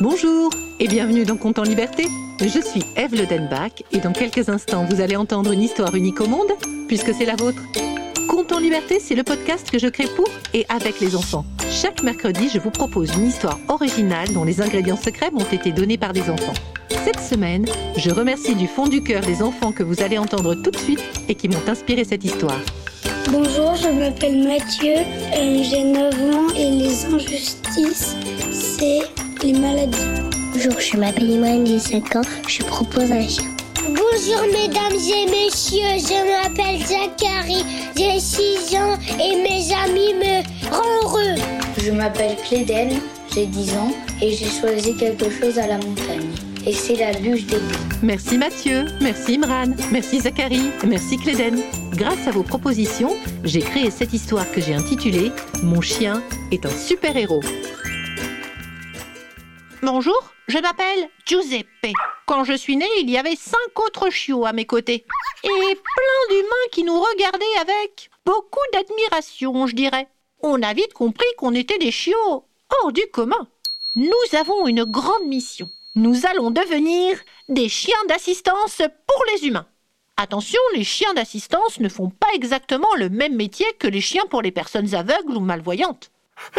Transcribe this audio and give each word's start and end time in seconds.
Bonjour 0.00 0.50
et 0.78 0.88
bienvenue 0.88 1.26
dans 1.26 1.36
Compte 1.36 1.58
en 1.58 1.62
Liberté. 1.62 2.06
Je 2.40 2.58
suis 2.58 2.82
Eve 2.96 3.14
Le 3.14 3.26
Denbach 3.26 3.82
et 3.92 3.98
dans 3.98 4.12
quelques 4.12 4.48
instants, 4.48 4.86
vous 4.86 5.02
allez 5.02 5.14
entendre 5.14 5.52
une 5.52 5.60
histoire 5.60 5.94
unique 5.94 6.22
au 6.22 6.26
monde, 6.26 6.48
puisque 6.88 7.12
c'est 7.12 7.26
la 7.26 7.36
vôtre. 7.36 7.60
Compte 8.26 8.50
en 8.50 8.60
Liberté, 8.60 8.98
c'est 8.98 9.14
le 9.14 9.24
podcast 9.24 9.70
que 9.70 9.78
je 9.78 9.88
crée 9.88 10.08
pour 10.16 10.26
et 10.54 10.64
avec 10.70 11.00
les 11.00 11.16
enfants. 11.16 11.44
Chaque 11.70 12.02
mercredi, 12.02 12.48
je 12.48 12.58
vous 12.58 12.70
propose 12.70 13.14
une 13.14 13.26
histoire 13.26 13.58
originale 13.68 14.32
dont 14.32 14.44
les 14.44 14.62
ingrédients 14.62 14.96
secrets 14.96 15.30
m'ont 15.32 15.44
été 15.52 15.70
donnés 15.70 15.98
par 15.98 16.14
des 16.14 16.30
enfants. 16.30 16.54
Cette 16.88 17.20
semaine, 17.20 17.66
je 17.98 18.10
remercie 18.10 18.54
du 18.54 18.68
fond 18.68 18.88
du 18.88 19.02
cœur 19.02 19.22
les 19.26 19.42
enfants 19.42 19.72
que 19.72 19.82
vous 19.82 20.02
allez 20.02 20.16
entendre 20.16 20.54
tout 20.54 20.70
de 20.70 20.78
suite 20.78 21.04
et 21.28 21.34
qui 21.34 21.50
m'ont 21.50 21.68
inspiré 21.68 22.04
cette 22.04 22.24
histoire. 22.24 22.60
Bonjour, 23.30 23.76
je 23.76 23.88
m'appelle 23.88 24.44
Mathieu, 24.44 24.94
j'ai 25.34 25.84
9 25.84 26.14
ans 26.34 26.54
et 26.56 26.70
les 26.70 27.04
injustices, 27.04 28.16
c'est 28.50 29.02
les 29.42 29.52
maladies. 29.52 29.98
Bonjour, 30.52 30.80
je 30.80 30.96
m'appelle 30.96 31.30
Imane, 31.30 31.66
j'ai 31.66 31.78
5 31.78 32.16
ans, 32.16 32.22
je 32.46 32.62
propose 32.62 33.10
un 33.10 33.26
chien. 33.26 33.44
Bonjour 33.86 34.42
mesdames 34.52 34.92
et 34.92 35.30
messieurs, 35.30 35.98
je 35.98 36.48
m'appelle 36.48 36.80
Zachary, 36.80 37.64
j'ai 37.96 38.20
6 38.20 38.76
ans 38.76 38.98
et 39.18 39.36
mes 39.36 39.72
amis 39.84 40.14
me 40.14 40.70
rendent 40.70 41.04
heureux. 41.04 41.42
Je 41.82 41.90
m'appelle 41.90 42.36
Cléden, 42.46 42.90
j'ai 43.34 43.46
10 43.46 43.70
ans 43.74 43.92
et 44.20 44.32
j'ai 44.32 44.50
choisi 44.50 44.96
quelque 44.96 45.30
chose 45.30 45.58
à 45.58 45.66
la 45.66 45.78
montagne. 45.78 46.28
Et 46.66 46.74
c'est 46.74 46.96
la 46.96 47.12
bûche 47.12 47.46
des 47.46 47.56
Merci 48.02 48.36
Mathieu, 48.36 48.84
merci 49.00 49.36
Imran, 49.36 49.74
merci 49.90 50.20
Zachary, 50.20 50.60
merci 50.86 51.16
Cléden. 51.16 51.58
Grâce 51.92 52.26
à 52.26 52.32
vos 52.32 52.42
propositions, 52.42 53.16
j'ai 53.44 53.60
créé 53.60 53.90
cette 53.90 54.12
histoire 54.12 54.50
que 54.52 54.60
j'ai 54.60 54.74
intitulée 54.74 55.32
Mon 55.62 55.80
chien 55.80 56.22
est 56.52 56.66
un 56.66 56.70
super-héros. 56.70 57.40
Bonjour, 59.82 60.34
je 60.46 60.58
m'appelle 60.58 61.08
Giuseppe. 61.24 61.94
Quand 62.26 62.44
je 62.44 62.52
suis 62.52 62.76
né, 62.76 62.84
il 63.00 63.08
y 63.08 63.16
avait 63.16 63.34
cinq 63.34 63.80
autres 63.80 64.10
chiots 64.10 64.44
à 64.44 64.52
mes 64.52 64.66
côtés. 64.66 65.06
Et 65.42 65.48
plein 65.48 66.28
d'humains 66.28 66.68
qui 66.70 66.84
nous 66.84 67.00
regardaient 67.00 67.58
avec 67.62 68.10
beaucoup 68.26 68.58
d'admiration, 68.74 69.66
je 69.66 69.74
dirais. 69.74 70.06
On 70.42 70.62
a 70.62 70.74
vite 70.74 70.92
compris 70.92 71.26
qu'on 71.38 71.54
était 71.54 71.78
des 71.78 71.90
chiots 71.90 72.44
hors 72.82 72.92
du 72.92 73.00
commun. 73.10 73.48
Nous 73.96 74.38
avons 74.38 74.66
une 74.66 74.84
grande 74.84 75.26
mission. 75.26 75.66
Nous 75.94 76.26
allons 76.26 76.50
devenir 76.50 77.18
des 77.48 77.70
chiens 77.70 78.04
d'assistance 78.06 78.82
pour 79.06 79.24
les 79.32 79.48
humains. 79.48 79.66
Attention, 80.18 80.60
les 80.74 80.84
chiens 80.84 81.14
d'assistance 81.14 81.80
ne 81.80 81.88
font 81.88 82.10
pas 82.10 82.28
exactement 82.34 82.94
le 82.98 83.08
même 83.08 83.34
métier 83.34 83.66
que 83.78 83.88
les 83.88 84.02
chiens 84.02 84.26
pour 84.28 84.42
les 84.42 84.52
personnes 84.52 84.94
aveugles 84.94 85.38
ou 85.38 85.40
malvoyantes. 85.40 86.10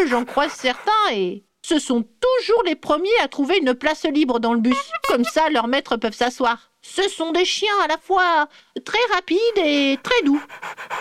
J'en 0.08 0.25
croise 0.25 0.53
certains 0.53 1.11
et 1.11 1.44
ce 1.62 1.80
sont 1.80 2.04
toujours 2.04 2.64
les 2.66 2.76
premiers 2.76 3.09
à 3.22 3.28
trouver 3.28 3.58
une 3.58 3.73
place 3.73 4.06
libre 4.06 4.40
dans 4.40 4.54
le 4.54 4.59
bus. 4.59 4.78
Comme 5.08 5.23
ça, 5.23 5.50
leurs 5.50 5.67
maîtres 5.67 5.98
peuvent 5.98 6.16
s'asseoir. 6.16 6.72
Ce 6.81 7.08
sont 7.09 7.31
des 7.31 7.45
chiens 7.45 7.80
à 7.84 7.88
la 7.88 7.98
fois 7.98 8.48
très 8.84 9.00
rapides 9.14 9.40
et 9.58 9.98
très 10.02 10.23
doux. 10.23 10.42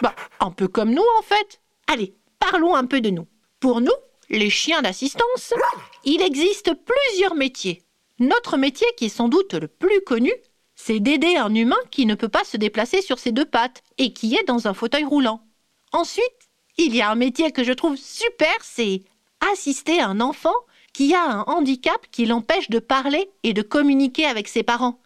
Bah, 0.02 0.14
un 0.40 0.50
peu 0.50 0.68
comme 0.68 0.92
nous 0.92 1.06
en 1.18 1.22
fait. 1.22 1.60
Allez, 1.86 2.14
parlons 2.38 2.74
un 2.74 2.84
peu 2.84 3.00
de 3.00 3.10
nous. 3.10 3.26
Pour 3.58 3.80
nous, 3.80 3.92
les 4.28 4.50
chiens 4.50 4.82
d'assistance, 4.82 5.54
il 6.04 6.22
existe 6.22 6.72
plusieurs 6.74 7.34
métiers. 7.34 7.82
Notre 8.18 8.58
métier 8.58 8.86
qui 8.96 9.06
est 9.06 9.08
sans 9.08 9.28
doute 9.28 9.54
le 9.54 9.66
plus 9.66 10.02
connu, 10.02 10.32
c'est 10.76 11.00
d'aider 11.00 11.36
un 11.36 11.54
humain 11.54 11.80
qui 11.90 12.06
ne 12.06 12.14
peut 12.14 12.28
pas 12.28 12.44
se 12.44 12.56
déplacer 12.56 13.02
sur 13.02 13.18
ses 13.18 13.32
deux 13.32 13.44
pattes 13.44 13.82
et 13.98 14.12
qui 14.12 14.34
est 14.34 14.44
dans 14.44 14.68
un 14.68 14.74
fauteuil 14.74 15.04
roulant. 15.04 15.42
Ensuite, 15.92 16.24
il 16.76 16.94
y 16.94 17.02
a 17.02 17.10
un 17.10 17.14
métier 17.14 17.50
que 17.50 17.64
je 17.64 17.72
trouve 17.72 17.96
super, 17.96 18.54
c'est 18.62 19.02
assister 19.52 20.00
un 20.00 20.20
enfant 20.20 20.54
qui 20.92 21.14
a 21.14 21.24
un 21.24 21.42
handicap 21.42 22.00
qui 22.10 22.26
l'empêche 22.26 22.70
de 22.70 22.78
parler 22.78 23.30
et 23.42 23.52
de 23.52 23.62
communiquer 23.62 24.26
avec 24.26 24.48
ses 24.48 24.62
parents. 24.62 24.98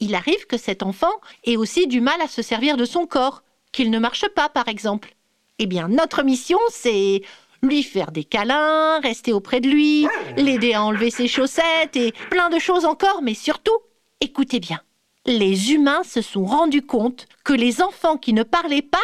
Il 0.00 0.14
arrive 0.14 0.46
que 0.46 0.56
cet 0.56 0.82
enfant 0.82 1.12
ait 1.44 1.56
aussi 1.56 1.86
du 1.86 2.00
mal 2.00 2.20
à 2.20 2.28
se 2.28 2.42
servir 2.42 2.76
de 2.76 2.84
son 2.84 3.06
corps, 3.06 3.42
qu'il 3.72 3.90
ne 3.90 3.98
marche 3.98 4.28
pas 4.28 4.48
par 4.48 4.68
exemple. 4.68 5.14
Eh 5.58 5.66
bien, 5.66 5.88
notre 5.88 6.22
mission, 6.22 6.58
c'est 6.70 7.22
lui 7.62 7.82
faire 7.82 8.10
des 8.10 8.24
câlins, 8.24 9.00
rester 9.00 9.32
auprès 9.32 9.60
de 9.60 9.68
lui, 9.68 10.08
l'aider 10.36 10.72
à 10.72 10.82
enlever 10.82 11.10
ses 11.10 11.28
chaussettes 11.28 11.96
et 11.96 12.12
plein 12.30 12.48
de 12.48 12.58
choses 12.58 12.86
encore, 12.86 13.20
mais 13.22 13.34
surtout, 13.34 13.76
écoutez 14.20 14.60
bien, 14.60 14.80
les 15.26 15.72
humains 15.72 16.02
se 16.02 16.22
sont 16.22 16.44
rendus 16.44 16.86
compte 16.86 17.26
que 17.44 17.52
les 17.52 17.82
enfants 17.82 18.16
qui 18.16 18.32
ne 18.32 18.42
parlaient 18.42 18.80
pas 18.80 18.98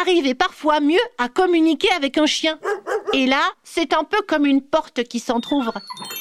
arrivaient 0.00 0.34
parfois 0.34 0.80
mieux 0.80 1.00
à 1.18 1.28
communiquer 1.28 1.90
avec 1.96 2.16
un 2.16 2.26
chien. 2.26 2.58
Et 3.12 3.26
là, 3.26 3.42
c'est 3.64 3.92
un 3.92 4.04
peu 4.04 4.20
comme 4.26 4.46
une 4.46 4.62
porte 4.62 5.02
qui 5.04 5.18
s'entr'ouvre. 5.18 5.74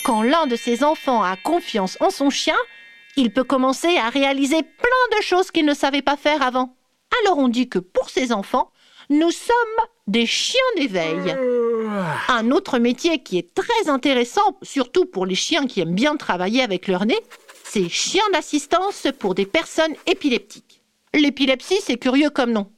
Quand 0.06 0.24
l'un 0.24 0.48
de 0.48 0.56
ces 0.56 0.84
enfants 0.84 1.24
a 1.24 1.36
confiance 1.36 1.98
en 2.00 2.10
son 2.10 2.30
chien, 2.30 2.58
il 3.16 3.32
peut 3.32 3.44
commencer 3.44 3.98
à 3.98 4.10
réaliser 4.10 4.64
plein 4.64 5.18
de 5.18 5.22
choses 5.22 5.52
qu'il 5.52 5.66
ne 5.66 5.74
savait 5.74 6.02
pas 6.02 6.18
faire 6.18 6.42
avant. 6.42 6.76
Alors 7.22 7.38
on 7.38 7.48
dit 7.48 7.70
que 7.70 7.80
pour 7.80 8.10
ces 8.10 8.32
enfants, 8.32 8.72
nous 9.10 9.32
sommes 9.32 9.56
des 10.08 10.26
chiens 10.26 10.60
d'éveil. 10.78 11.36
Un 12.28 12.52
autre 12.52 12.80
métier 12.80 13.22
qui 13.22 13.38
est 13.38 13.54
très 13.54 13.90
intéressant, 13.90 14.58
surtout 14.62 15.06
pour 15.06 15.26
les 15.26 15.36
chiens 15.36 15.68
qui 15.68 15.82
aiment 15.82 15.96
bien 15.96 16.16
travailler 16.18 16.64
avec 16.64 16.88
leur 16.88 17.06
nez, 17.06 17.20
c'est 17.64 17.90
chien 17.90 18.24
d'assistance 18.34 19.08
pour 19.20 19.36
des 19.36 19.46
personnes 19.46 19.96
épileptiques. 20.08 20.82
L'épilepsie, 21.14 21.82
c'est 21.84 21.98
curieux 21.98 22.30
comme 22.30 22.52
nom. 22.52 22.72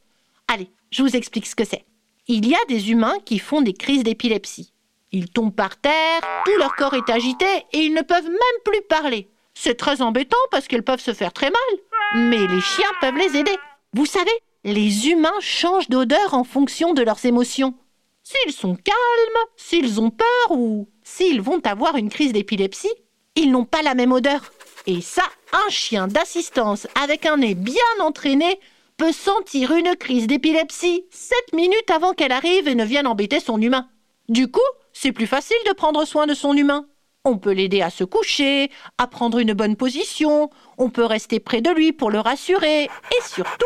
Allez, 0.48 0.70
je 0.90 1.02
vous 1.02 1.16
explique 1.16 1.46
ce 1.46 1.54
que 1.54 1.64
c'est. 1.64 1.84
Il 2.28 2.48
y 2.48 2.54
a 2.54 2.64
des 2.68 2.90
humains 2.90 3.16
qui 3.24 3.38
font 3.38 3.62
des 3.62 3.72
crises 3.72 4.04
d'épilepsie. 4.04 4.72
Ils 5.10 5.28
tombent 5.28 5.54
par 5.54 5.76
terre, 5.76 6.20
tout 6.44 6.56
leur 6.58 6.74
corps 6.76 6.94
est 6.94 7.10
agité 7.10 7.46
et 7.72 7.78
ils 7.78 7.92
ne 7.92 8.02
peuvent 8.02 8.24
même 8.24 8.62
plus 8.64 8.82
parler. 8.88 9.28
C'est 9.54 9.74
très 9.74 10.00
embêtant 10.00 10.38
parce 10.50 10.68
qu'ils 10.68 10.84
peuvent 10.84 11.00
se 11.00 11.12
faire 11.12 11.32
très 11.32 11.50
mal. 11.50 11.78
Mais 12.14 12.46
les 12.46 12.60
chiens 12.60 12.90
peuvent 13.00 13.16
les 13.16 13.36
aider. 13.36 13.56
Vous 13.92 14.06
savez, 14.06 14.30
les 14.64 15.08
humains 15.08 15.40
changent 15.40 15.88
d'odeur 15.88 16.34
en 16.34 16.44
fonction 16.44 16.94
de 16.94 17.02
leurs 17.02 17.24
émotions. 17.26 17.74
S'ils 18.22 18.52
sont 18.52 18.76
calmes, 18.76 19.46
s'ils 19.56 20.00
ont 20.00 20.10
peur 20.10 20.50
ou 20.50 20.88
s'ils 21.02 21.42
vont 21.42 21.60
avoir 21.64 21.96
une 21.96 22.08
crise 22.08 22.32
d'épilepsie, 22.32 22.92
ils 23.34 23.50
n'ont 23.50 23.64
pas 23.64 23.82
la 23.82 23.94
même 23.94 24.12
odeur. 24.12 24.52
Et 24.86 25.00
ça, 25.00 25.24
un 25.52 25.70
chien 25.70 26.06
d'assistance 26.06 26.86
avec 27.02 27.26
un 27.26 27.38
nez 27.38 27.54
bien 27.54 27.74
entraîné 28.00 28.60
peut 28.96 29.12
sentir 29.12 29.72
une 29.72 29.96
crise 29.96 30.26
d'épilepsie 30.26 31.04
7 31.10 31.52
minutes 31.54 31.90
avant 31.90 32.12
qu'elle 32.12 32.32
arrive 32.32 32.68
et 32.68 32.74
ne 32.74 32.84
vienne 32.84 33.06
embêter 33.06 33.40
son 33.40 33.60
humain. 33.60 33.88
Du 34.28 34.50
coup, 34.50 34.60
c'est 34.92 35.12
plus 35.12 35.26
facile 35.26 35.56
de 35.66 35.72
prendre 35.72 36.04
soin 36.04 36.26
de 36.26 36.34
son 36.34 36.56
humain. 36.56 36.86
On 37.24 37.38
peut 37.38 37.52
l'aider 37.52 37.82
à 37.82 37.90
se 37.90 38.02
coucher, 38.02 38.70
à 38.98 39.06
prendre 39.06 39.38
une 39.38 39.52
bonne 39.52 39.76
position, 39.76 40.50
on 40.76 40.90
peut 40.90 41.04
rester 41.04 41.38
près 41.38 41.60
de 41.60 41.70
lui 41.70 41.92
pour 41.92 42.10
le 42.10 42.18
rassurer, 42.18 42.84
et 42.84 43.22
surtout, 43.24 43.64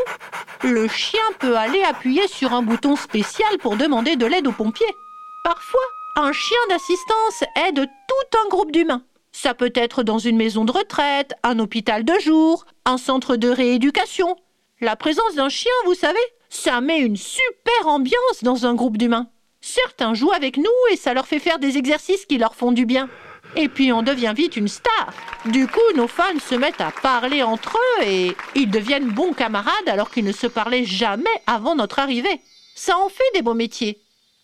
le 0.63 0.87
chien 0.89 1.23
peut 1.39 1.57
aller 1.57 1.83
appuyer 1.83 2.29
sur 2.29 2.53
un 2.53 2.63
bouton 2.63 2.97
spécial 2.97 3.57
pour 3.59 3.77
demander 3.77 4.17
de 4.17 4.27
l'aide 4.27 4.47
aux 4.47 4.53
pompiers. 4.53 4.95
Parfois, 5.43 5.81
un 6.17 6.33
chien 6.33 6.59
d'assistance 6.69 7.45
aide 7.67 7.87
tout 8.09 8.39
un 8.45 8.49
groupe 8.51 8.73
d'humains. 8.73 9.05
Ça 9.33 9.55
peut 9.55 9.73
être 9.75 10.03
dans 10.03 10.19
une 10.19 10.37
maison 10.37 10.65
de 10.65 10.73
retraite, 10.73 11.35
un 11.43 11.59
hôpital 11.59 12.05
de 12.05 12.19
jour, 12.19 12.67
un 12.85 12.99
centre 12.99 13.37
de 13.37 13.49
rééducation. 13.49 14.37
La 14.83 14.95
présence 14.95 15.35
d'un 15.35 15.49
chien, 15.49 15.73
vous 15.87 15.95
savez, 15.95 16.19
ça 16.51 16.83
met 16.83 16.99
une 16.99 17.17
super 17.17 17.87
ambiance 17.87 18.43
dans 18.43 18.67
un 18.67 18.75
groupe 18.75 18.99
d'humains. 18.99 19.31
Certains 19.63 20.13
jouent 20.13 20.33
avec 20.33 20.59
nous 20.59 20.65
et 20.93 20.97
ça 20.97 21.15
leur 21.15 21.27
fait 21.27 21.39
faire 21.39 21.59
des 21.59 21.79
exercices 21.79 22.27
qui 22.27 22.37
leur 22.37 22.55
font 22.55 22.73
du 22.73 22.85
bien. 22.85 23.09
Et 23.57 23.71
puis 23.71 23.91
on 23.91 24.03
devient 24.03 24.35
vite 24.37 24.55
une 24.55 24.69
star. 24.69 25.15
Du 25.47 25.67
coup, 25.67 25.81
nos 25.95 26.09
fans 26.09 26.39
se 26.47 26.55
mettent 26.55 26.83
à 26.83 26.91
parler 26.91 27.43
entre 27.43 27.79
eux 27.79 28.05
et 28.05 28.37
ils 28.55 28.71
deviennent 28.71 29.09
bons 29.09 29.33
camarades 29.33 29.89
alors 29.89 30.11
qu'ils 30.11 30.27
ne 30.27 30.33
se 30.33 30.47
parlaient 30.47 30.85
jamais 30.85 31.25
avant 31.47 31.75
notre 31.75 31.99
arrivée. 31.99 32.43
Ça 32.75 32.99
en 32.99 33.09
fait 33.09 33.25
des 33.33 33.41
beaux 33.41 33.55
métiers. 33.55 34.03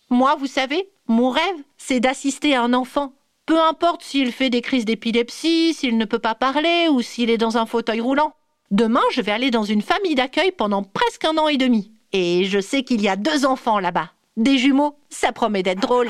Moi, 0.09 0.35
vous 0.39 0.47
savez, 0.47 0.89
mon 1.07 1.29
rêve, 1.29 1.61
c'est 1.77 1.99
d'assister 1.99 2.55
à 2.55 2.63
un 2.63 2.73
enfant. 2.73 3.13
Peu 3.45 3.61
importe 3.61 4.01
s'il 4.01 4.31
fait 4.31 4.49
des 4.49 4.61
crises 4.61 4.85
d'épilepsie, 4.85 5.75
s'il 5.75 5.95
ne 5.95 6.05
peut 6.05 6.17
pas 6.17 6.33
parler 6.33 6.87
ou 6.89 7.03
s'il 7.03 7.29
est 7.29 7.37
dans 7.37 7.57
un 7.57 7.67
fauteuil 7.67 8.01
roulant. 8.01 8.33
Demain, 8.73 9.03
je 9.11 9.21
vais 9.21 9.31
aller 9.31 9.51
dans 9.51 9.65
une 9.65 9.83
famille 9.83 10.15
d'accueil 10.15 10.51
pendant 10.51 10.81
presque 10.81 11.25
un 11.25 11.37
an 11.37 11.47
et 11.47 11.57
demi. 11.57 11.91
Et 12.11 12.45
je 12.45 12.59
sais 12.59 12.81
qu'il 12.81 13.01
y 13.01 13.07
a 13.07 13.15
deux 13.15 13.45
enfants 13.45 13.77
là-bas. 13.77 14.09
Des 14.35 14.57
jumeaux, 14.57 14.97
ça 15.11 15.31
promet 15.31 15.61
d'être 15.61 15.79
drôle. 15.79 16.09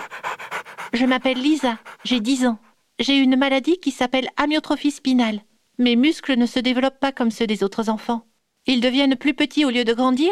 Je 0.93 1.05
m'appelle 1.05 1.41
Lisa, 1.41 1.77
j'ai 2.05 2.21
10 2.21 2.45
ans. 2.45 2.59
J'ai 2.99 3.17
une 3.17 3.35
maladie 3.35 3.79
qui 3.81 3.91
s'appelle 3.91 4.29
amyotrophie 4.37 4.91
spinale. 4.91 5.41
Mes 5.77 5.97
muscles 5.97 6.37
ne 6.37 6.45
se 6.45 6.57
développent 6.57 7.01
pas 7.01 7.11
comme 7.11 7.31
ceux 7.31 7.47
des 7.47 7.65
autres 7.65 7.89
enfants. 7.89 8.25
Ils 8.65 8.79
deviennent 8.79 9.17
plus 9.17 9.33
petits 9.33 9.65
au 9.65 9.69
lieu 9.69 9.83
de 9.83 9.93
grandir, 9.93 10.31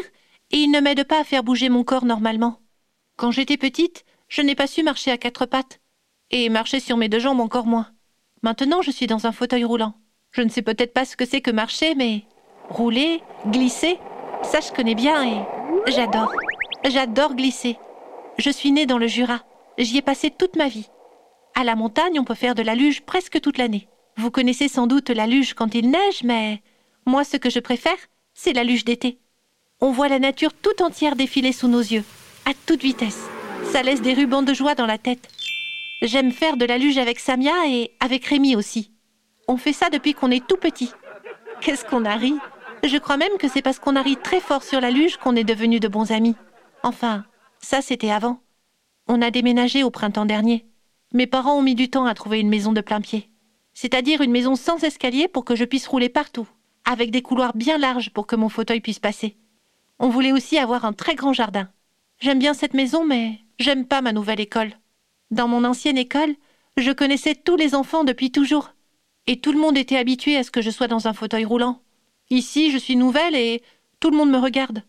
et 0.52 0.58
ils 0.58 0.72
ne 0.72 0.80
m'aident 0.80 1.04
pas 1.04 1.20
à 1.20 1.26
faire 1.26 1.44
bouger 1.44 1.68
mon 1.68 1.84
corps 1.84 2.06
normalement. 2.06 2.62
Quand 3.18 3.32
j'étais 3.32 3.58
petite, 3.58 4.06
je 4.30 4.42
n'ai 4.42 4.56
pas 4.56 4.68
su 4.68 4.84
marcher 4.84 5.12
à 5.12 5.18
quatre 5.18 5.46
pattes, 5.46 5.82
et 6.30 6.48
marcher 6.48 6.80
sur 6.80 6.96
mes 6.96 7.10
deux 7.10 7.20
jambes 7.20 7.42
encore 7.42 7.66
moins. 7.66 7.92
Maintenant, 8.42 8.82
je 8.82 8.92
suis 8.92 9.08
dans 9.08 9.28
un 9.28 9.34
fauteuil 9.34 9.66
roulant. 9.66 9.96
Je 10.32 10.42
ne 10.42 10.50
sais 10.50 10.62
peut-être 10.62 10.94
pas 10.94 11.06
ce 11.06 11.18
que 11.18 11.26
c'est 11.26 11.42
que 11.42 11.52
marcher, 11.52 11.94
mais 11.96 12.24
rouler, 12.70 13.22
glisser, 13.48 14.00
ça 14.44 14.60
je 14.62 14.72
connais 14.72 14.96
bien 14.96 15.28
et 15.28 15.92
j'adore. 15.92 16.34
J'adore 16.86 17.36
glisser. 17.36 17.78
Je 18.38 18.50
suis 18.50 18.72
née 18.72 18.86
dans 18.86 18.98
le 18.98 19.08
Jura. 19.08 19.44
J'y 19.78 19.98
ai 19.98 20.02
passé 20.02 20.32
toute 20.32 20.56
ma 20.56 20.68
vie. 20.68 20.90
À 21.54 21.64
la 21.64 21.76
montagne, 21.76 22.20
on 22.20 22.24
peut 22.24 22.34
faire 22.34 22.56
de 22.56 22.62
la 22.62 22.76
luge 22.76 23.02
presque 23.02 23.42
toute 23.42 23.58
l'année. 23.58 23.88
Vous 24.18 24.32
connaissez 24.32 24.68
sans 24.68 24.88
doute 24.88 25.10
la 25.10 25.28
luge 25.28 25.54
quand 25.54 25.76
il 25.76 25.90
neige, 25.90 26.24
mais 26.24 26.62
moi, 27.06 27.24
ce 27.24 27.38
que 27.38 27.50
je 27.50 27.60
préfère, 27.60 27.98
c'est 28.34 28.54
la 28.54 28.64
luge 28.64 28.86
d'été. 28.86 29.20
On 29.82 29.92
voit 29.92 30.08
la 30.08 30.20
nature 30.20 30.54
tout 30.54 30.82
entière 30.82 31.16
défiler 31.16 31.52
sous 31.52 31.68
nos 31.68 31.80
yeux, 31.80 32.04
à 32.46 32.52
toute 32.66 32.82
vitesse. 32.82 33.28
Ça 33.72 33.84
laisse 33.84 34.02
des 34.02 34.14
rubans 34.14 34.44
de 34.44 34.54
joie 34.54 34.76
dans 34.76 34.86
la 34.86 34.98
tête. 34.98 35.28
J'aime 36.02 36.32
faire 36.32 36.58
de 36.58 36.66
la 36.66 36.78
luge 36.78 36.98
avec 36.98 37.20
Samia 37.20 37.68
et 37.68 37.92
avec 38.00 38.26
Rémi 38.26 38.56
aussi. 38.56 38.91
On 39.52 39.58
fait 39.58 39.74
ça 39.74 39.90
depuis 39.90 40.14
qu'on 40.14 40.32
est 40.32 40.48
tout 40.48 40.56
petit. 40.56 40.94
Qu'est-ce 41.60 41.84
qu'on 41.84 42.06
a 42.06 42.16
ri? 42.16 42.36
Je 42.86 42.98
crois 42.98 43.18
même 43.18 43.38
que 43.38 43.50
c'est 43.50 43.62
parce 43.62 43.80
qu'on 43.80 43.98
a 43.98 44.02
ri 44.02 44.16
très 44.16 44.40
fort 44.40 44.64
sur 44.64 44.80
la 44.80 44.92
luge 44.92 45.18
qu'on 45.18 45.36
est 45.36 45.44
devenus 45.44 45.82
de 45.82 45.90
bons 45.90 46.14
amis. 46.14 46.38
Enfin, 46.84 47.26
ça 47.60 47.82
c'était 47.82 48.12
avant. 48.12 48.40
On 49.10 49.22
a 49.22 49.30
déménagé 49.30 49.84
au 49.84 49.92
printemps 49.92 50.24
dernier. 50.24 50.66
Mes 51.14 51.28
parents 51.28 51.58
ont 51.58 51.62
mis 51.62 51.76
du 51.76 51.90
temps 51.90 52.06
à 52.06 52.14
trouver 52.14 52.40
une 52.40 52.48
maison 52.48 52.72
de 52.72 52.80
plein 52.80 53.02
pied. 53.02 53.30
C'est-à-dire 53.74 54.22
une 54.22 54.32
maison 54.32 54.56
sans 54.56 54.82
escalier 54.86 55.28
pour 55.28 55.44
que 55.44 55.58
je 55.58 55.66
puisse 55.66 55.86
rouler 55.86 56.08
partout, 56.08 56.48
avec 56.86 57.12
des 57.12 57.22
couloirs 57.22 57.54
bien 57.54 57.78
larges 57.78 58.12
pour 58.12 58.28
que 58.28 58.38
mon 58.38 58.48
fauteuil 58.48 58.80
puisse 58.80 59.00
passer. 59.00 59.36
On 60.00 60.08
voulait 60.08 60.32
aussi 60.32 60.60
avoir 60.60 60.86
un 60.86 60.94
très 60.94 61.16
grand 61.16 61.34
jardin. 61.34 61.68
J'aime 62.22 62.40
bien 62.40 62.54
cette 62.54 62.74
maison, 62.74 63.04
mais 63.06 63.42
j'aime 63.60 63.86
pas 63.86 64.00
ma 64.00 64.14
nouvelle 64.14 64.40
école. 64.40 64.72
Dans 65.30 65.50
mon 65.50 65.66
ancienne 65.66 65.98
école, 65.98 66.36
je 66.78 66.92
connaissais 66.92 67.36
tous 67.36 67.58
les 67.58 67.76
enfants 67.76 68.06
depuis 68.06 68.32
toujours. 68.32 68.72
Et 69.28 69.40
tout 69.40 69.52
le 69.52 69.60
monde 69.60 69.78
était 69.78 69.98
habitué 69.98 70.38
à 70.38 70.44
ce 70.44 70.52
que 70.52 70.62
je 70.62 70.70
sois 70.70 70.88
dans 70.88 71.08
un 71.08 71.14
fauteuil 71.14 71.46
roulant. 71.46 71.82
Ici, 72.30 72.72
je 72.72 72.78
suis 72.78 72.96
nouvelle 72.96 73.36
et 73.36 73.62
tout 74.00 74.10
le 74.10 74.18
monde 74.18 74.32
me 74.32 74.40
regarde. 74.40 74.84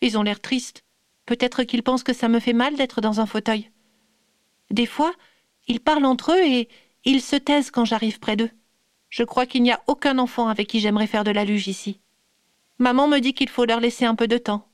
Ils 0.00 0.18
ont 0.18 0.22
l'air 0.22 0.40
tristes. 0.40 0.84
Peut-être 1.26 1.62
qu'ils 1.62 1.82
pensent 1.82 2.02
que 2.02 2.12
ça 2.12 2.28
me 2.28 2.40
fait 2.40 2.52
mal 2.52 2.76
d'être 2.76 3.00
dans 3.00 3.20
un 3.20 3.26
fauteuil. 3.26 3.70
Des 4.70 4.86
fois, 4.86 5.12
ils 5.68 5.80
parlent 5.80 6.04
entre 6.04 6.32
eux 6.32 6.44
et 6.44 6.68
ils 7.04 7.20
se 7.20 7.36
taisent 7.36 7.70
quand 7.70 7.84
j'arrive 7.84 8.18
près 8.18 8.36
d'eux. 8.36 8.50
Je 9.08 9.24
crois 9.24 9.46
qu'il 9.46 9.62
n'y 9.62 9.72
a 9.72 9.82
aucun 9.86 10.18
enfant 10.18 10.48
avec 10.48 10.68
qui 10.68 10.80
j'aimerais 10.80 11.06
faire 11.06 11.24
de 11.24 11.30
la 11.30 11.44
luge 11.44 11.68
ici. 11.68 12.00
Maman 12.78 13.08
me 13.08 13.18
dit 13.18 13.34
qu'il 13.34 13.48
faut 13.48 13.64
leur 13.64 13.80
laisser 13.80 14.04
un 14.04 14.14
peu 14.14 14.28
de 14.28 14.38
temps. 14.38 14.68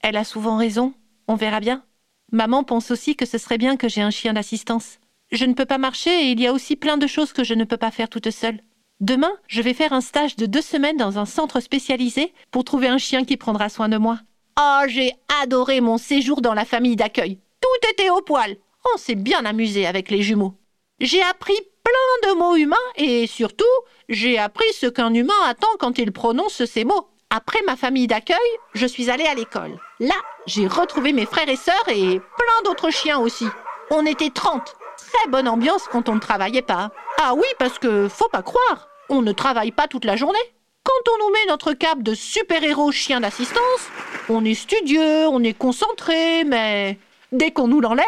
Elle 0.00 0.16
a 0.16 0.24
souvent 0.24 0.56
raison, 0.56 0.94
on 1.26 1.34
verra 1.34 1.60
bien. 1.60 1.84
Maman 2.30 2.62
pense 2.62 2.90
aussi 2.90 3.16
que 3.16 3.26
ce 3.26 3.38
serait 3.38 3.58
bien 3.58 3.76
que 3.76 3.88
j'ai 3.88 4.02
un 4.02 4.10
chien 4.10 4.32
d'assistance. 4.32 4.98
Je 5.30 5.44
ne 5.44 5.52
peux 5.52 5.66
pas 5.66 5.78
marcher 5.78 6.10
et 6.10 6.30
il 6.30 6.40
y 6.40 6.46
a 6.46 6.52
aussi 6.52 6.74
plein 6.74 6.96
de 6.96 7.06
choses 7.06 7.32
que 7.32 7.44
je 7.44 7.54
ne 7.54 7.64
peux 7.64 7.76
pas 7.76 7.90
faire 7.90 8.08
toute 8.08 8.30
seule. 8.30 8.60
Demain, 9.00 9.32
je 9.46 9.60
vais 9.60 9.74
faire 9.74 9.92
un 9.92 10.00
stage 10.00 10.36
de 10.36 10.46
deux 10.46 10.62
semaines 10.62 10.96
dans 10.96 11.18
un 11.18 11.26
centre 11.26 11.60
spécialisé 11.60 12.32
pour 12.50 12.64
trouver 12.64 12.88
un 12.88 12.98
chien 12.98 13.24
qui 13.24 13.36
prendra 13.36 13.68
soin 13.68 13.88
de 13.88 13.98
moi. 13.98 14.18
Oh, 14.58 14.80
j'ai 14.88 15.12
adoré 15.42 15.80
mon 15.80 15.98
séjour 15.98 16.40
dans 16.40 16.54
la 16.54 16.64
famille 16.64 16.96
d'accueil. 16.96 17.38
Tout 17.60 17.90
était 17.92 18.10
au 18.10 18.22
poil. 18.22 18.56
On 18.94 18.98
s'est 18.98 19.14
bien 19.14 19.44
amusé 19.44 19.86
avec 19.86 20.10
les 20.10 20.22
jumeaux. 20.22 20.54
J'ai 20.98 21.22
appris 21.22 21.54
plein 21.84 22.30
de 22.30 22.38
mots 22.38 22.56
humains 22.56 22.76
et 22.96 23.26
surtout, 23.26 23.64
j'ai 24.08 24.38
appris 24.38 24.72
ce 24.72 24.86
qu'un 24.86 25.12
humain 25.12 25.34
attend 25.44 25.68
quand 25.78 25.98
il 25.98 26.10
prononce 26.10 26.64
ces 26.64 26.84
mots. 26.84 27.08
Après 27.30 27.60
ma 27.66 27.76
famille 27.76 28.06
d'accueil, 28.06 28.36
je 28.72 28.86
suis 28.86 29.10
allée 29.10 29.26
à 29.26 29.34
l'école. 29.34 29.78
Là, 30.00 30.14
j'ai 30.46 30.66
retrouvé 30.66 31.12
mes 31.12 31.26
frères 31.26 31.48
et 31.48 31.56
sœurs 31.56 31.88
et 31.88 32.18
plein 32.18 32.62
d'autres 32.64 32.90
chiens 32.90 33.18
aussi. 33.18 33.46
On 33.90 34.06
était 34.06 34.30
30. 34.30 34.74
Très 34.98 35.30
bonne 35.30 35.48
ambiance 35.48 35.84
quand 35.90 36.08
on 36.08 36.14
ne 36.14 36.20
travaillait 36.20 36.62
pas. 36.62 36.90
Ah 37.18 37.34
oui, 37.34 37.46
parce 37.58 37.78
que 37.78 38.08
faut 38.08 38.28
pas 38.28 38.42
croire, 38.42 38.88
on 39.08 39.22
ne 39.22 39.32
travaille 39.32 39.72
pas 39.72 39.86
toute 39.86 40.04
la 40.04 40.16
journée. 40.16 40.38
Quand 40.84 41.12
on 41.12 41.24
nous 41.26 41.32
met 41.32 41.46
notre 41.48 41.72
cape 41.72 42.02
de 42.02 42.14
super-héros 42.14 42.92
chien 42.92 43.20
d'assistance, 43.20 43.88
on 44.28 44.44
est 44.44 44.54
studieux, 44.54 45.26
on 45.28 45.42
est 45.42 45.56
concentré, 45.56 46.44
mais 46.44 46.98
dès 47.32 47.50
qu'on 47.50 47.68
nous 47.68 47.80
l'enlève, 47.80 48.04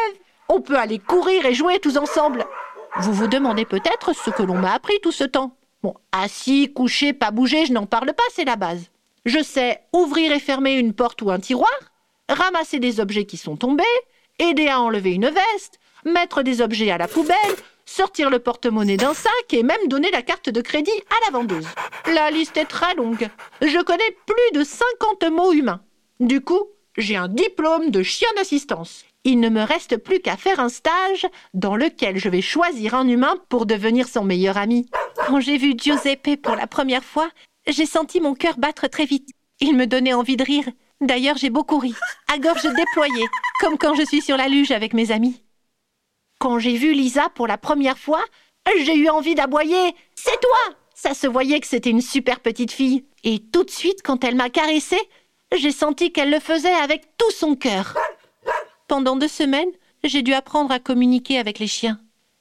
on 0.49 0.61
peut 0.61 0.79
aller 0.79 0.99
courir 0.99 1.47
et 1.47 1.55
jouer 1.55 1.79
tous 1.79 1.97
ensemble. 1.97 2.45
Vous 3.01 3.13
vous 3.13 3.29
demandez 3.29 3.65
peut-être 3.65 4.15
ce 4.15 4.31
que 4.31 4.43
l'on 4.43 4.57
m'a 4.57 4.73
appris 4.73 4.99
tout 5.03 5.13
ce 5.13 5.25
temps. 5.25 5.57
Bon, 5.83 5.95
assis, 6.13 6.73
couché, 6.73 7.13
pas 7.13 7.31
bouger, 7.31 7.67
je 7.67 7.73
n'en 7.73 7.87
parle 7.87 8.13
pas, 8.13 8.23
c'est 8.35 8.45
la 8.45 8.57
base. 8.57 8.91
Je 9.27 9.43
sais 9.43 9.83
ouvrir 9.93 10.33
et 10.33 10.41
fermer 10.41 10.73
une 10.73 10.93
porte 10.93 11.23
ou 11.23 11.31
un 11.31 11.39
tiroir, 11.39 11.71
ramasser 12.29 12.79
des 12.79 13.01
objets 13.01 13.27
qui 13.27 13.37
sont 13.37 13.57
tombés, 13.57 13.85
aider 14.39 14.69
à 14.69 14.81
enlever 14.81 15.13
une 15.13 15.29
veste, 15.29 15.79
mettre 16.05 16.43
des 16.43 16.61
objets 16.61 16.91
à 16.91 16.99
la 16.99 17.09
poubelle, 17.09 17.37
sortir 17.85 18.31
le 18.31 18.39
porte-monnaie 18.39 18.97
d'un 18.97 19.15
sac 19.15 19.53
et 19.53 19.63
même 19.63 19.89
donner 19.89 20.11
la 20.11 20.23
carte 20.23 20.51
de 20.51 20.61
crédit 20.61 20.91
à 21.11 21.25
la 21.27 21.39
vendeuse. 21.39 21.67
La 22.13 22.31
liste 22.31 22.57
est 22.57 22.65
très 22.65 22.95
longue. 22.95 23.29
Je 23.63 23.83
connais 23.83 24.17
plus 24.27 24.59
de 24.59 24.65
50 24.65 25.31
mots 25.31 25.53
humains. 25.53 25.83
Du 26.21 26.41
coup, 26.41 26.69
j'ai 26.97 27.17
un 27.17 27.29
diplôme 27.29 27.91
de 27.91 28.03
chien 28.03 28.29
d'assistance. 28.37 29.05
Il 29.25 29.41
ne 29.41 29.49
me 29.49 29.63
reste 29.63 29.99
plus 29.99 30.21
qu'à 30.21 30.37
faire 30.37 30.61
un 30.61 30.69
stage 30.69 31.27
dans 31.53 31.77
lequel 31.77 32.17
je 32.17 32.29
vais 32.29 32.41
choisir 32.41 32.95
un 32.95 33.07
humain 33.07 33.37
pour 33.49 33.67
devenir 33.67 34.09
son 34.09 34.25
meilleur 34.25 34.57
ami. 34.57 34.89
Quand 35.27 35.41
j'ai 35.41 35.59
vu 35.59 35.75
Giuseppe 35.77 36.41
pour 36.43 36.57
la 36.57 36.67
première 36.67 37.05
fois, 37.05 37.29
j'ai 37.67 37.87
senti 37.87 38.21
mon 38.21 38.35
cœur 38.35 38.57
battre 38.59 38.87
très 38.89 39.05
vite. 39.05 39.29
Il 39.61 39.77
me 39.77 39.87
donnait 39.87 40.15
envie 40.15 40.37
de 40.37 40.45
rire. 40.45 40.65
D'ailleurs, 41.03 41.37
j'ai 41.37 41.51
beaucoup 41.51 41.79
ri, 41.79 41.95
à 42.33 42.39
gorge 42.39 42.63
déployée, 42.63 43.27
comme 43.61 43.79
quand 43.79 43.95
je 43.95 44.05
suis 44.05 44.23
sur 44.23 44.37
la 44.37 44.49
luge 44.49 44.71
avec 44.71 44.95
mes 44.95 45.11
amis. 45.11 45.43
Quand 46.41 46.59
j'ai 46.59 46.75
vu 46.75 46.95
Lisa 46.95 47.29
pour 47.35 47.47
la 47.47 47.59
première 47.59 47.99
fois, 47.99 48.25
j'ai 48.83 48.97
eu 48.97 49.11
envie 49.11 49.35
d'aboyer. 49.35 49.95
C'est 50.15 50.41
toi 50.41 50.75
Ça 50.95 51.13
se 51.13 51.27
voyait 51.27 51.61
que 51.61 51.67
c'était 51.67 51.91
une 51.91 52.01
super 52.01 52.41
petite 52.41 52.73
fille. 52.73 53.05
Et 53.25 53.41
tout 53.41 53.63
de 53.63 53.71
suite, 53.71 54.01
quand 54.03 54.25
elle 54.25 54.37
m'a 54.37 54.49
caressée, 54.49 55.01
j'ai 55.55 55.71
senti 55.71 56.13
qu'elle 56.13 56.31
le 56.31 56.41
faisait 56.41 56.73
avec 56.73 57.03
tout 57.19 57.31
son 57.31 57.57
cœur. 57.57 57.95
Pendant 58.89 59.17
deux 59.17 59.29
semaines, 59.29 59.69
j'ai 60.03 60.23
dû 60.23 60.33
apprendre 60.33 60.73
à 60.73 60.79
communiquer 60.79 61.39
avec 61.39 61.59
les 61.59 61.67
chiens. 61.67 62.01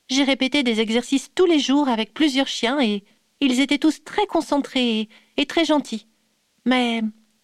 J'ai 0.10 0.24
répété 0.24 0.63
des 0.63 0.80
exercices 0.80 1.30
tous 1.36 1.46
les 1.46 1.60
jours 1.60 1.90
avec 1.90 2.13
plusieurs 2.13 2.48
chiens 2.48 2.80
et 2.81 3.04
ils 3.42 3.60
étaient 3.60 3.78
tous 3.78 4.01
très 4.06 4.25
concentrés 4.28 5.10
et, 5.36 5.46
très 5.46 5.66
gentils. 5.66 6.07
Mais 6.66 7.01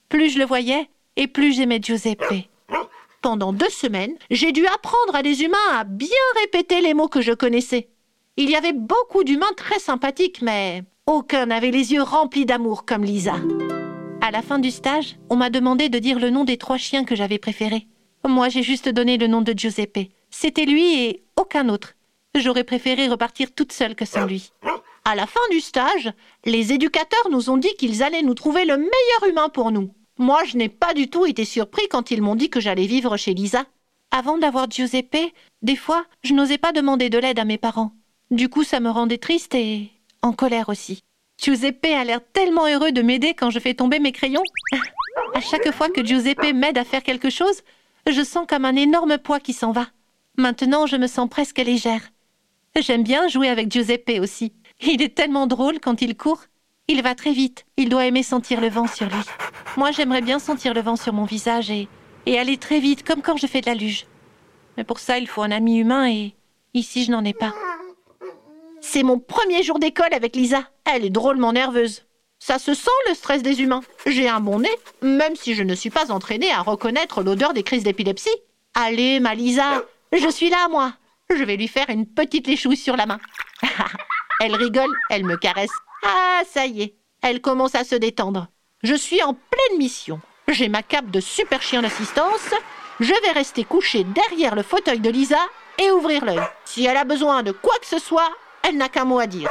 plus 0.07 0.29
je 0.29 0.39
le 0.39 0.45
voyais, 0.45 0.89
et 1.17 1.27
plus 1.27 1.53
j'aimais 1.53 1.81
Giuseppe. 1.81 2.47
Pendant 3.25 3.53
deux 3.53 3.71
semaines, 3.71 4.13
j'ai 4.29 4.51
dû 4.51 4.67
apprendre 4.67 5.15
à 5.15 5.23
des 5.23 5.41
humains 5.41 5.57
à 5.71 5.83
bien 5.83 6.09
répéter 6.41 6.79
les 6.79 6.93
mots 6.93 7.07
que 7.07 7.21
je 7.21 7.31
connaissais. 7.31 7.89
Il 8.37 8.51
y 8.51 8.55
avait 8.55 8.71
beaucoup 8.71 9.23
d'humains 9.23 9.51
très 9.57 9.79
sympathiques, 9.79 10.43
mais 10.43 10.83
aucun 11.07 11.47
n'avait 11.47 11.71
les 11.71 11.91
yeux 11.91 12.03
remplis 12.03 12.45
d'amour 12.45 12.85
comme 12.85 13.03
Lisa. 13.03 13.33
À 14.21 14.29
la 14.29 14.43
fin 14.43 14.59
du 14.59 14.69
stage, 14.69 15.17
on 15.31 15.37
m'a 15.37 15.49
demandé 15.49 15.89
de 15.89 15.97
dire 15.97 16.19
le 16.19 16.29
nom 16.29 16.43
des 16.43 16.57
trois 16.57 16.77
chiens 16.77 17.03
que 17.03 17.15
j'avais 17.15 17.39
préférés. 17.39 17.87
Moi, 18.27 18.49
j'ai 18.49 18.61
juste 18.61 18.89
donné 18.89 19.17
le 19.17 19.25
nom 19.25 19.41
de 19.41 19.57
Giuseppe. 19.57 20.11
C'était 20.29 20.65
lui 20.65 21.01
et 21.01 21.23
aucun 21.35 21.69
autre. 21.69 21.95
J'aurais 22.35 22.63
préféré 22.63 23.07
repartir 23.07 23.55
toute 23.55 23.71
seule 23.71 23.95
que 23.95 24.05
sans 24.05 24.27
lui. 24.27 24.51
À 25.03 25.15
la 25.15 25.25
fin 25.25 25.41
du 25.49 25.61
stage, 25.61 26.13
les 26.45 26.73
éducateurs 26.73 27.31
nous 27.31 27.49
ont 27.49 27.57
dit 27.57 27.73
qu'ils 27.79 28.03
allaient 28.03 28.21
nous 28.21 28.35
trouver 28.35 28.65
le 28.65 28.77
meilleur 28.77 29.31
humain 29.31 29.49
pour 29.49 29.71
nous. 29.71 29.89
Moi, 30.17 30.43
je 30.45 30.55
n'ai 30.55 30.69
pas 30.69 30.93
du 30.93 31.09
tout 31.09 31.25
été 31.25 31.43
surpris 31.43 31.87
quand 31.89 32.09
ils 32.09 32.21
m'ont 32.21 32.35
dit 32.35 32.49
que 32.49 32.61
j'allais 32.61 32.87
vivre 32.87 33.17
chez 33.17 33.33
Lisa. 33.33 33.65
Avant 34.11 34.37
d'avoir 34.37 34.69
Giuseppe, 34.71 35.33
des 35.61 35.75
fois, 35.75 36.05
je 36.23 36.33
n'osais 36.33 36.57
pas 36.57 36.71
demander 36.71 37.09
de 37.09 37.17
l'aide 37.17 37.39
à 37.39 37.43
mes 37.43 37.57
parents. 37.57 37.91
Du 38.31 38.47
coup, 38.47 38.63
ça 38.63 38.79
me 38.79 38.89
rendait 38.89 39.17
triste 39.17 39.55
et 39.55 39.89
en 40.21 40.31
colère 40.31 40.69
aussi. 40.69 41.03
Giuseppe 41.37 41.87
a 41.87 42.05
l'air 42.05 42.21
tellement 42.31 42.65
heureux 42.65 42.93
de 42.93 43.01
m'aider 43.01 43.33
quand 43.33 43.49
je 43.49 43.59
fais 43.59 43.73
tomber 43.73 43.99
mes 43.99 44.13
crayons. 44.13 44.43
À 45.33 45.41
chaque 45.41 45.69
fois 45.71 45.89
que 45.89 46.03
Giuseppe 46.03 46.53
m'aide 46.53 46.77
à 46.77 46.85
faire 46.85 47.03
quelque 47.03 47.29
chose, 47.29 47.61
je 48.09 48.23
sens 48.23 48.45
comme 48.47 48.63
un 48.63 48.75
énorme 48.75 49.17
poids 49.17 49.41
qui 49.41 49.51
s'en 49.51 49.73
va. 49.73 49.87
Maintenant, 50.37 50.85
je 50.85 50.95
me 50.95 51.07
sens 51.07 51.29
presque 51.29 51.59
légère. 51.59 52.09
J'aime 52.79 53.03
bien 53.03 53.27
jouer 53.27 53.49
avec 53.49 53.69
Giuseppe 53.69 54.19
aussi. 54.21 54.53
Il 54.81 55.01
est 55.01 55.15
tellement 55.15 55.47
drôle 55.47 55.79
quand 55.81 56.01
il 56.01 56.15
court. 56.15 56.43
Il 56.87 57.01
va 57.01 57.15
très 57.15 57.31
vite. 57.31 57.65
Il 57.77 57.89
doit 57.89 58.05
aimer 58.05 58.23
sentir 58.23 58.61
le 58.61 58.69
vent 58.69 58.87
sur 58.87 59.07
lui. 59.07 59.23
Moi, 59.75 59.91
j'aimerais 59.91 60.21
bien 60.21 60.39
sentir 60.39 60.73
le 60.73 60.81
vent 60.81 60.95
sur 60.95 61.13
mon 61.13 61.25
visage 61.25 61.71
et, 61.71 61.87
aller 62.37 62.57
très 62.57 62.79
vite, 62.79 63.03
comme 63.03 63.21
quand 63.21 63.37
je 63.37 63.47
fais 63.47 63.61
de 63.61 63.65
la 63.65 63.73
luge. 63.73 64.05
Mais 64.77 64.83
pour 64.83 64.99
ça, 64.99 65.17
il 65.17 65.27
faut 65.27 65.41
un 65.41 65.51
ami 65.51 65.77
humain 65.79 66.09
et 66.09 66.35
ici, 66.73 67.03
je 67.05 67.11
n'en 67.11 67.23
ai 67.23 67.33
pas. 67.33 67.53
C'est 68.81 69.03
mon 69.03 69.19
premier 69.19 69.63
jour 69.63 69.79
d'école 69.79 70.13
avec 70.13 70.35
Lisa. 70.35 70.69
Elle 70.85 71.05
est 71.05 71.09
drôlement 71.09 71.53
nerveuse. 71.53 72.05
Ça 72.37 72.59
se 72.59 72.75
sent 72.75 72.91
le 73.09 73.15
stress 73.15 73.41
des 73.41 73.61
humains. 73.61 73.81
J'ai 74.05 74.29
un 74.29 74.39
bon 74.39 74.59
nez, 74.59 74.75
même 75.01 75.35
si 75.35 75.55
je 75.55 75.63
ne 75.63 75.73
suis 75.73 75.89
pas 75.89 76.11
entraînée 76.11 76.51
à 76.51 76.61
reconnaître 76.61 77.23
l'odeur 77.23 77.53
des 77.53 77.63
crises 77.63 77.83
d'épilepsie. 77.83 78.29
Allez, 78.75 79.19
ma 79.19 79.33
Lisa, 79.33 79.83
je 80.11 80.29
suis 80.29 80.49
là, 80.49 80.67
moi. 80.69 80.93
Je 81.35 81.43
vais 81.43 81.57
lui 81.57 81.67
faire 81.67 81.89
une 81.89 82.05
petite 82.05 82.45
léchouille 82.45 82.77
sur 82.77 82.95
la 82.95 83.07
main. 83.07 83.19
Elle 84.39 84.55
rigole, 84.55 84.93
elle 85.09 85.25
me 85.25 85.37
caresse. 85.37 85.71
Ah, 86.07 86.43
ça 86.47 86.67
y 86.67 86.83
est, 86.83 86.95
elle 87.23 87.41
commence 87.41 87.73
à 87.73 87.83
se 87.83 87.95
détendre. 87.95 88.47
Je 88.83 88.93
suis 88.93 89.23
en 89.23 89.33
pleine 89.33 89.79
mission. 89.79 90.21
J'ai 90.47 90.69
ma 90.69 90.83
cape 90.83 91.09
de 91.09 91.19
super 91.19 91.63
chien 91.63 91.81
d'assistance. 91.81 92.53
Je 92.99 93.13
vais 93.23 93.31
rester 93.31 93.63
couché 93.63 94.03
derrière 94.03 94.53
le 94.53 94.61
fauteuil 94.61 94.99
de 94.99 95.09
Lisa 95.09 95.39
et 95.79 95.89
ouvrir 95.89 96.23
l'œil. 96.23 96.41
Si 96.63 96.85
elle 96.85 96.97
a 96.97 97.05
besoin 97.05 97.41
de 97.41 97.51
quoi 97.51 97.73
que 97.81 97.87
ce 97.87 97.97
soit, 97.97 98.29
elle 98.61 98.77
n'a 98.77 98.87
qu'un 98.87 99.05
mot 99.05 99.17
à 99.17 99.25
dire. 99.25 99.49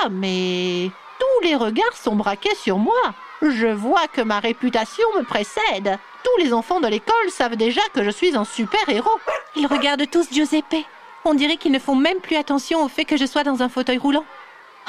Ah, 0.00 0.08
mais 0.08 0.88
tous 1.18 1.46
les 1.48 1.56
regards 1.56 1.96
sont 1.96 2.14
braqués 2.14 2.54
sur 2.54 2.78
moi. 2.78 2.94
Je 3.42 3.66
vois 3.66 4.06
que 4.06 4.20
ma 4.20 4.38
réputation 4.38 5.04
me 5.16 5.24
précède. 5.24 5.98
Tous 6.22 6.44
les 6.44 6.52
enfants 6.52 6.80
de 6.80 6.86
l'école 6.86 7.30
savent 7.30 7.56
déjà 7.56 7.82
que 7.92 8.04
je 8.04 8.10
suis 8.10 8.36
un 8.36 8.44
super 8.44 8.88
héros. 8.88 9.18
Ils 9.56 9.66
regardent 9.66 10.08
tous 10.08 10.30
Giuseppe. 10.30 10.86
On 11.24 11.34
dirait 11.34 11.56
qu'ils 11.56 11.72
ne 11.72 11.80
font 11.80 11.96
même 11.96 12.20
plus 12.20 12.36
attention 12.36 12.84
au 12.84 12.88
fait 12.88 13.04
que 13.04 13.16
je 13.16 13.26
sois 13.26 13.42
dans 13.42 13.62
un 13.62 13.68
fauteuil 13.68 13.98
roulant. 13.98 14.24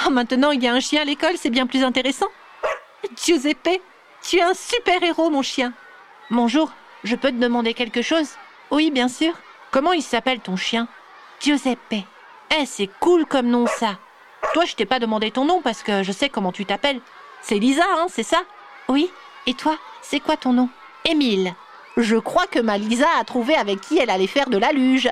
Oh, 0.06 0.12
maintenant, 0.12 0.52
il 0.52 0.64
y 0.64 0.68
a 0.68 0.74
un 0.74 0.80
chien 0.80 1.02
à 1.02 1.06
l'école, 1.06 1.36
c'est 1.38 1.50
bien 1.50 1.68
plus 1.68 1.84
intéressant. 1.84 2.28
Giuseppe, 3.22 3.82
tu 4.22 4.38
es 4.38 4.42
un 4.42 4.54
super 4.54 5.04
héros, 5.04 5.30
mon 5.30 5.42
chien. 5.42 5.74
Bonjour, 6.32 6.72
je 7.04 7.16
peux 7.16 7.32
te 7.32 7.36
demander 7.36 7.74
quelque 7.74 8.02
chose? 8.02 8.30
Oui, 8.72 8.92
bien 8.92 9.10
sûr. 9.10 9.34
Comment 9.72 9.92
il 9.92 10.02
s'appelle 10.02 10.40
ton 10.40 10.56
chien? 10.56 10.88
Giuseppe. 11.42 12.06
Eh, 12.58 12.66
c'est 12.66 12.90
cool 13.00 13.26
comme 13.26 13.48
nom 13.48 13.68
ça. 13.68 13.98
Toi, 14.54 14.66
je 14.66 14.76
t'ai 14.76 14.86
pas 14.86 15.00
demandé 15.00 15.32
ton 15.32 15.46
nom 15.46 15.62
parce 15.62 15.84
que 15.84 16.02
je 16.02 16.12
sais 16.12 16.30
comment 16.30 16.52
tu 16.52 16.66
t'appelles. 16.66 17.02
C'est 17.42 17.60
Lisa, 17.60 17.84
hein, 17.98 18.08
c'est 18.10 18.24
ça? 18.24 18.42
Oui. 18.88 19.12
Et 19.48 19.54
toi, 19.54 19.78
c'est 20.02 20.20
quoi 20.20 20.38
ton 20.38 20.54
nom? 20.54 20.70
Émile. 21.06 21.54
Je 21.98 22.16
crois 22.16 22.48
que 22.48 22.60
ma 22.60 22.78
Lisa 22.78 23.08
a 23.20 23.24
trouvé 23.26 23.56
avec 23.56 23.82
qui 23.82 23.98
elle 23.98 24.10
allait 24.10 24.28
faire 24.28 24.50
de 24.50 24.58
la 24.58 24.72
luge. 24.72 25.10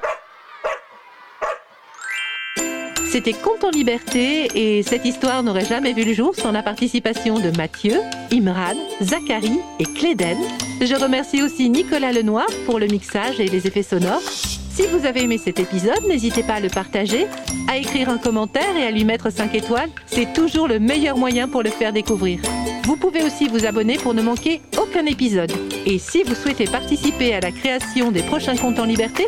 C'était 3.18 3.34
Conte 3.34 3.64
en 3.64 3.72
liberté 3.72 4.48
et 4.54 4.84
cette 4.84 5.04
histoire 5.04 5.42
n'aurait 5.42 5.66
jamais 5.66 5.92
vu 5.94 6.04
le 6.04 6.14
jour 6.14 6.36
sans 6.36 6.52
la 6.52 6.62
participation 6.62 7.40
de 7.40 7.50
Mathieu, 7.58 7.96
Imran, 8.32 8.76
Zachary 9.02 9.58
et 9.80 9.86
Cléden. 9.86 10.38
Je 10.82 10.94
remercie 10.94 11.42
aussi 11.42 11.68
Nicolas 11.72 12.12
Lenoir 12.12 12.46
pour 12.68 12.78
le 12.78 12.86
mixage 12.86 13.40
et 13.40 13.48
les 13.48 13.66
effets 13.66 13.82
sonores. 13.82 14.22
Si 14.22 14.86
vous 14.86 15.08
avez 15.08 15.24
aimé 15.24 15.40
cet 15.44 15.60
épisode, 15.60 16.06
n'hésitez 16.08 16.44
pas 16.44 16.54
à 16.54 16.60
le 16.60 16.70
partager, 16.70 17.26
à 17.68 17.78
écrire 17.78 18.10
un 18.10 18.20
commentaire 18.20 18.78
et 18.78 18.86
à 18.86 18.92
lui 18.92 19.04
mettre 19.04 19.32
5 19.32 19.56
étoiles. 19.56 19.90
C'est 20.06 20.32
toujours 20.34 20.68
le 20.68 20.78
meilleur 20.78 21.18
moyen 21.18 21.48
pour 21.48 21.64
le 21.64 21.72
faire 21.72 21.94
découvrir. 21.94 22.40
Vous 22.84 22.98
pouvez 22.98 23.24
aussi 23.24 23.48
vous 23.48 23.66
abonner 23.66 23.98
pour 23.98 24.14
ne 24.14 24.22
manquer 24.22 24.62
aucun 24.80 25.08
épisode. 25.08 25.52
Et 25.88 25.98
si 25.98 26.22
vous 26.22 26.36
souhaitez 26.36 26.66
participer 26.66 27.34
à 27.34 27.40
la 27.40 27.52
création 27.52 28.12
des 28.12 28.22
prochains 28.22 28.56
comptes 28.56 28.80
en 28.80 28.86
liberté, 28.86 29.28